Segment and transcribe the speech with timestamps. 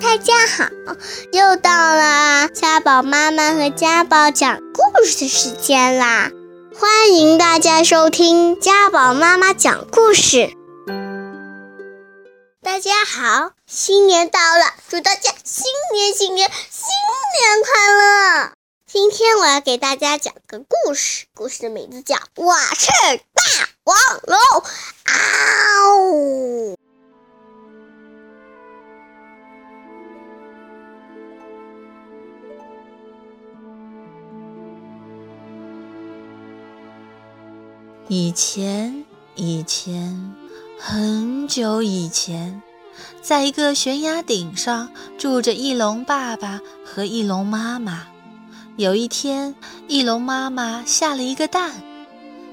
[0.00, 0.68] 大家好，
[1.32, 6.30] 又到了家宝妈妈和家宝讲故事的时间啦！
[6.78, 10.50] 欢迎大家收听家宝妈妈讲故事。
[12.62, 15.64] 大家好，新年到了，祝大家新
[15.94, 16.88] 年新年新
[17.40, 18.52] 年快乐！
[18.86, 22.88] 今天我要给大家讲个故事，故事的名字叫《我是
[23.34, 24.38] 大王龙》。
[25.06, 26.76] 嗷！
[38.08, 40.32] 以前，以前，
[40.78, 42.62] 很久以前，
[43.20, 44.88] 在一个悬崖顶上
[45.18, 48.06] 住着翼龙爸爸和翼龙妈妈。
[48.76, 49.56] 有一天，
[49.88, 51.82] 翼龙妈妈下了一个蛋。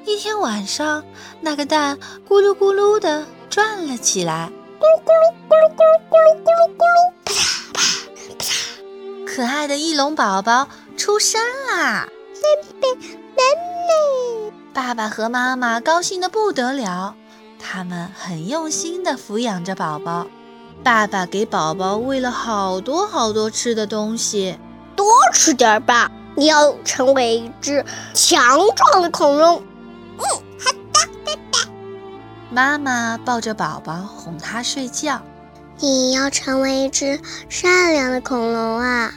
[0.05, 1.03] 一天晚上，
[1.39, 7.31] 那个蛋咕噜咕噜地转了起来，咕噜咕噜咕噜咕噜咕噜咕噜咕噜，啪
[7.73, 7.83] 啪
[8.39, 8.45] 啪。
[9.27, 10.67] 可爱的翼龙宝宝
[10.97, 12.07] 出生啦！
[12.33, 12.41] 贝
[12.81, 14.62] 贝妹妹。
[14.73, 17.13] 爸爸和妈妈高兴得不得了，
[17.59, 20.25] 他们很用心地抚养着宝宝。
[20.83, 24.57] 爸爸给宝宝喂了好多好多吃的东西，
[24.95, 27.85] 多吃点吧，你要成为一只
[28.15, 29.63] 强壮的恐龙。
[30.17, 30.25] 嗯，
[30.59, 31.71] 好的，拜拜。
[32.49, 35.21] 妈妈抱着宝宝哄他睡觉。
[35.79, 39.13] 你要成为一只善良的恐龙啊！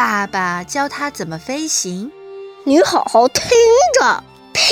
[0.00, 2.10] 爸爸教他怎么飞行，
[2.64, 3.42] 你好好听
[4.00, 4.64] 着，拼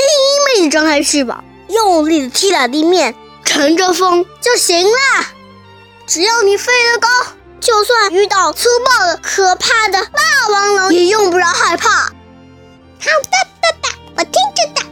[0.56, 5.26] 命地张开翅膀，用力地踢打地面，乘着风就行了。
[6.06, 7.08] 只要你飞得高，
[7.60, 11.90] 就算遇到粗暴的、可怕的霸王龙，也用不着害怕。
[11.90, 12.08] 好
[12.98, 14.88] 的，爸爸，我听着的。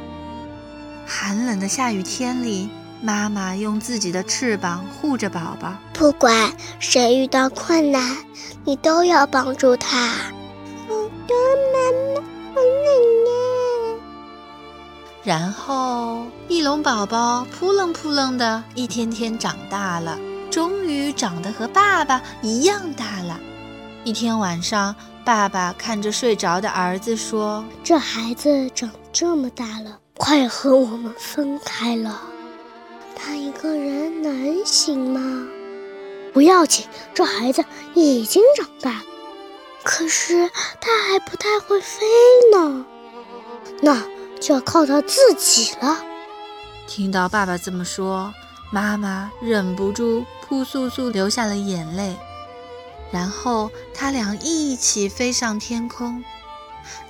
[1.07, 2.69] 寒冷的下雨天里，
[3.03, 8.17] 妈妈用自己的翅膀护着宝宝，不管谁遇到困难。
[8.65, 10.09] 你都要帮助他。
[10.09, 10.95] 好
[11.27, 11.35] 的，
[11.73, 11.77] 妈
[12.15, 12.21] 妈，
[12.55, 12.89] 好奶
[13.25, 13.31] 奶。
[15.23, 20.19] 然后，翼龙宝宝扑棱扑棱的，一天天长大了，
[20.51, 23.39] 终于长得和爸爸一样大了。
[24.05, 32.21] 一天晚上，爸爸看着睡着的儿子说：“这孩子长这么大了，快和我们分开了。
[33.17, 35.49] 他一个人能行吗？”
[36.33, 36.85] 不要紧，
[37.15, 39.03] 这孩子已经长大，
[39.83, 40.51] 可是
[40.81, 42.05] 他还不太会飞
[42.53, 42.85] 呢，
[43.81, 44.07] 那
[44.39, 46.05] 就要靠他自己了。
[46.87, 48.35] 听到爸爸这么说，
[48.71, 52.15] 妈妈忍不住扑簌簌流下了眼泪。
[53.11, 56.23] 然后他俩一起飞上天空。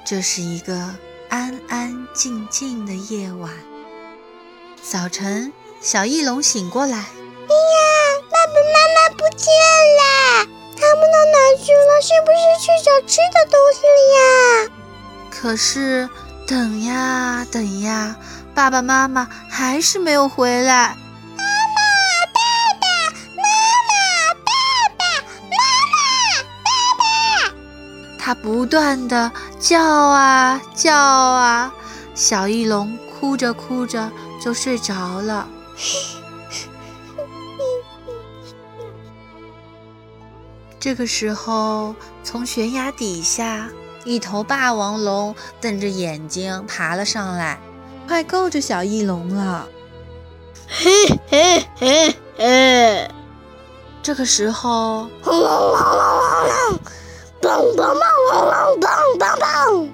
[0.04, 0.94] 这是一个
[1.28, 3.50] 安安静静的夜晚。
[4.88, 6.96] 早晨，小翼龙醒过来。
[6.96, 7.06] 哎呀，
[8.30, 9.52] 爸爸妈妈不见
[9.98, 10.46] 了！
[10.76, 12.00] 他们到哪去了？
[12.00, 14.70] 是不是去找吃的东西了呀？
[15.28, 16.08] 可是
[16.46, 18.14] 等呀等呀，
[18.54, 20.96] 爸爸妈妈还是没有回来。
[21.36, 21.42] 妈
[21.74, 21.82] 妈，
[22.32, 22.38] 爸
[22.80, 22.86] 爸，
[23.34, 23.42] 妈
[23.88, 23.90] 妈，
[24.44, 24.52] 爸
[24.96, 25.02] 爸，
[25.50, 25.56] 妈
[25.90, 25.98] 妈，
[26.62, 26.70] 爸
[27.50, 27.54] 爸！
[28.20, 31.74] 他不断的叫啊叫啊，
[32.14, 34.08] 小翼龙哭着哭着
[34.46, 35.48] 就睡着了。
[40.78, 43.68] 这个时候，从悬崖底下，
[44.04, 47.58] 一头霸王龙瞪着眼睛爬了上来，
[48.06, 49.66] 快够着小翼龙了。
[50.68, 53.10] 嘿嘿嘿嘿！
[54.00, 55.72] 这个时候，轰隆隆隆
[56.46, 56.78] 隆
[57.42, 58.86] 砰砰砰砰
[59.18, 59.90] 砰砰！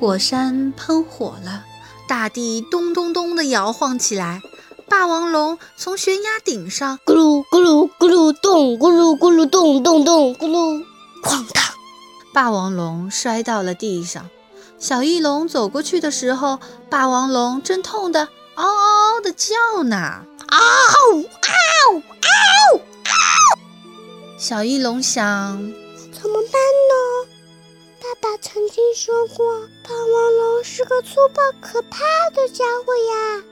[0.00, 1.64] 火山喷火了，
[2.12, 4.42] 大地咚咚咚地摇晃起来。
[4.86, 10.84] 霸王龙从悬崖顶上咕噜咕噜咕噜咚，咕噜咕噜咚咚咚，咕噜
[11.22, 11.64] 哐当，
[12.34, 14.28] 霸王龙摔到了地上。
[14.78, 16.58] 小翼龙走过去的时候，
[16.90, 21.22] 霸王龙正痛得嗷嗷的叫呢，嗷嗷
[21.94, 22.82] 嗷嗷！
[24.36, 25.56] 小翼龙想，
[26.12, 27.31] 怎么办呢？
[28.12, 31.98] 爸爸曾经说过，霸王龙是个粗暴可怕
[32.34, 33.42] 的家伙呀。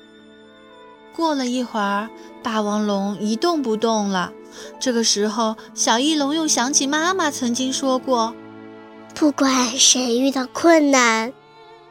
[1.16, 2.10] 过了一会儿，
[2.42, 4.34] 霸王龙一动不动了。
[4.78, 8.34] 这个时候，小翼龙又想起妈妈曾经说过
[9.16, 11.32] ：“不管谁遇到困难，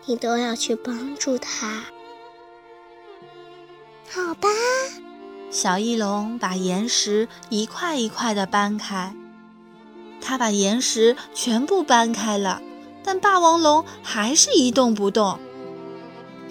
[0.06, 1.86] 你都要去帮助他。”
[4.14, 4.48] 好吧，
[5.50, 9.16] 小翼龙把岩石一块一块地搬开。
[10.22, 12.62] 他把岩石全部搬开了，
[13.04, 15.40] 但霸王龙还是一动不动。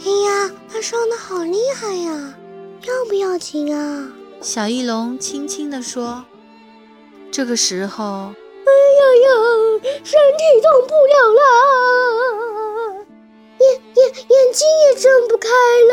[0.00, 2.34] 哎呀，他伤得好厉害呀！
[2.84, 4.08] 要不要紧啊？
[4.40, 6.24] 小翼龙轻轻地说。
[7.32, 9.28] 这个时候，哎呀呀，
[10.04, 11.42] 身体动不了了，
[13.58, 13.62] 眼
[13.94, 15.48] 眼眼睛也睁不开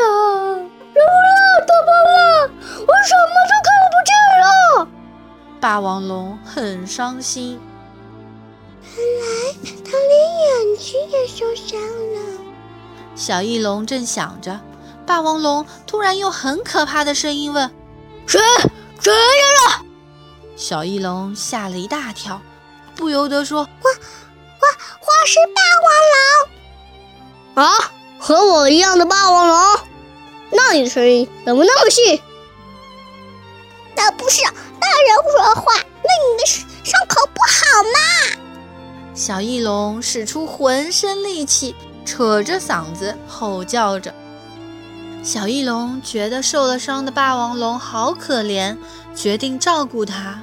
[0.54, 1.36] 怎么了？
[1.66, 2.16] 怎么了？
[2.78, 4.15] 我什么都看不见了。
[5.66, 7.60] 霸王龙很伤心。
[8.84, 12.40] 看来他连眼睛也受伤了。
[13.16, 14.60] 小翼龙正想着，
[15.04, 17.68] 霸王龙突然用很可怕的声音问
[18.28, 18.40] ：“谁？
[19.00, 19.84] 谁来了？”
[20.54, 22.40] 小翼龙吓了一大跳，
[22.94, 24.66] 不由得说：“我，我，
[25.00, 27.90] 我是霸王龙啊！
[28.20, 29.80] 和我一样的霸王龙？
[30.52, 32.22] 那你的声音怎么那么细？
[34.12, 38.38] 不是大人说话，那你的伤口不好吗？”
[39.14, 41.74] 小翼龙使出浑身力气，
[42.04, 44.14] 扯着嗓子吼叫着。
[45.22, 48.76] 小翼龙觉得受了伤的霸王龙好可怜，
[49.14, 50.40] 决定照顾它。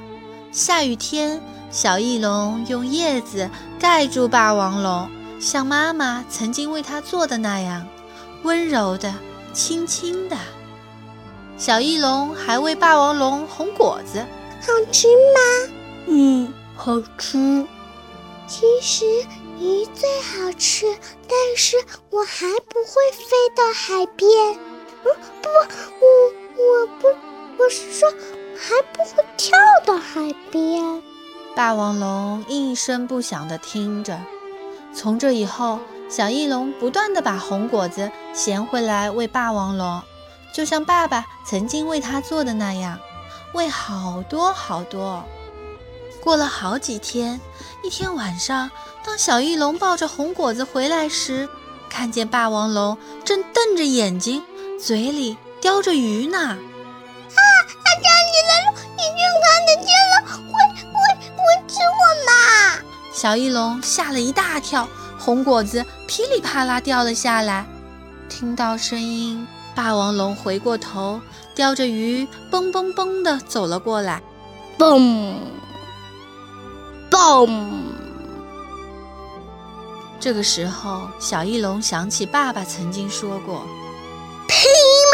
[0.51, 3.49] 下雨天，小翼龙用叶子
[3.79, 7.87] 盖住霸王龙，像妈妈曾经为它做的那样，
[8.43, 9.13] 温柔的、
[9.53, 10.35] 轻轻的。
[11.63, 14.19] 小翼龙还喂霸王龙红果子，
[14.59, 15.73] 好吃吗？
[16.07, 17.65] 嗯，好吃。
[18.45, 19.05] 其实
[19.57, 20.93] 鱼最好吃，
[21.25, 21.77] 但是
[22.09, 24.29] 我还不会飞到海边。
[25.05, 25.47] 嗯，不，
[26.01, 27.07] 我我不，
[27.57, 28.09] 我是说
[28.59, 31.01] 还不会跳到海边。
[31.55, 34.19] 霸王龙一声不响地听着。
[34.93, 35.79] 从这以后，
[36.09, 40.01] 小翼龙不断地把红果子衔回来喂霸王龙，
[40.53, 42.99] 就像爸爸曾经为他做的那样，
[43.53, 45.25] 喂好多好多。
[46.21, 47.41] 过了好几天，
[47.83, 48.69] 一天晚上，
[49.03, 51.49] 当小翼龙抱着红果子回来时，
[51.89, 54.43] 看见霸王龙正瞪着眼睛。
[54.79, 56.37] 嘴里叼着鱼呢！
[56.37, 56.57] 啊！
[56.57, 60.53] 他找你来了，你就看得见了，会
[60.91, 60.97] 会
[61.37, 62.83] 会吃我吗？
[63.13, 67.65] 小翼龙吓了一大跳，红果子噼里啪啦掉了下来。
[68.27, 71.19] 听到声音，霸王龙回过头，
[71.55, 74.21] 叼着鱼，蹦蹦蹦的走了过来。
[74.77, 75.39] 蹦
[77.09, 77.81] 蹦。
[80.19, 83.67] 这个时候，小翼龙想起爸爸曾经说过。
[84.47, 84.69] 拼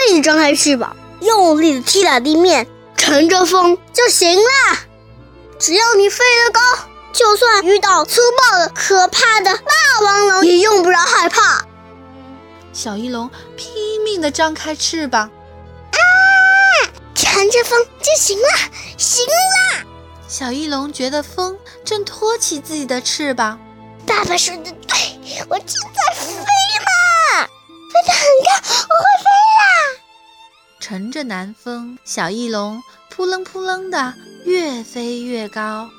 [0.08, 2.68] 命张开翅膀，用力的踢打地面，
[2.98, 4.80] 乘着风就行了。
[5.58, 6.62] 只要你飞得高，
[7.14, 11.66] 就算遇到粗暴的、可怕的霸王龙，也用不着害怕。
[12.80, 15.30] 小翼龙拼命地张开翅膀，
[15.92, 16.00] 啊，
[17.14, 18.48] 乘着风就行了，
[18.98, 19.86] 行了。
[20.30, 23.60] 小翼龙觉得风正托起自己的翅膀。
[24.08, 24.98] 爸爸说的对，
[25.50, 27.50] 我正在飞呢，
[27.92, 28.50] 飞得很高，
[28.88, 29.30] 我会飞
[29.60, 30.00] 啦。
[30.80, 34.14] 乘着南风，小翼龙扑棱扑棱的
[34.46, 35.90] 越飞越高。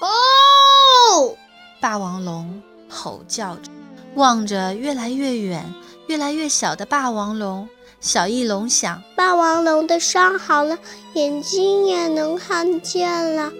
[0.00, 1.36] 哦！
[1.78, 3.70] 霸王龙吼叫着，
[4.14, 5.72] 望着越来越远、
[6.06, 7.68] 越来越小的霸王龙。
[8.00, 10.78] 小翼龙想：霸王龙的伤好了，
[11.14, 13.52] 眼睛也能看见了，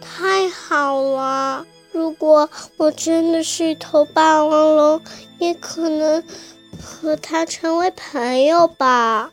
[0.00, 1.64] 太好了！
[1.92, 5.00] 如果我真的是一头霸王龙，
[5.38, 6.22] 也可能
[6.82, 9.30] 和它成为朋友吧。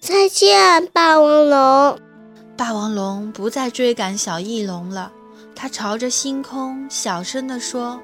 [0.00, 1.98] 再见，霸王龙。
[2.56, 5.10] 霸王龙不再追赶小翼龙了，
[5.54, 7.98] 它朝着星空小声地说：“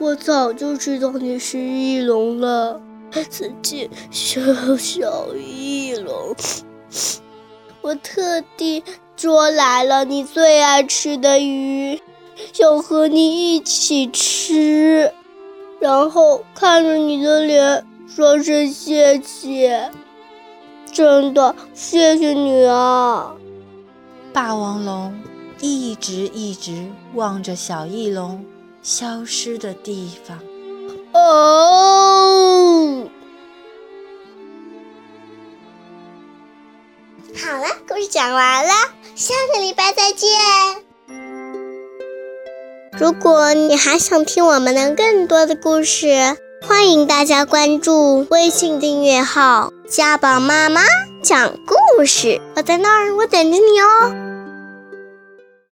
[0.00, 2.80] 我早就知道你是翼龙了。
[3.28, 4.40] 自己，小
[4.78, 6.34] 小翼龙。
[7.82, 8.82] 我特地
[9.14, 12.00] 捉来了你最爱吃的鱼，
[12.50, 15.12] 想和你一起吃，
[15.78, 19.90] 然后看着你的脸说声谢谢。”
[20.90, 23.34] 真的，谢谢你啊！
[24.32, 25.12] 霸王龙
[25.60, 28.42] 一直一直望着小翼龙
[28.82, 30.38] 消失的地方。
[31.12, 33.08] 哦，
[37.36, 38.70] 好了，故事讲完了，
[39.14, 40.28] 下个礼拜再见。
[42.98, 50.82] 如果你还想听我们的更多的故事，欢迎大家关注微信订阅号“家宝妈妈
[51.22, 54.19] 讲故事”，我在那儿，我等着你哦。